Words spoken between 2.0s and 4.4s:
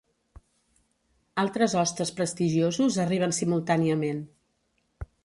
prestigiosos arriben simultàniament.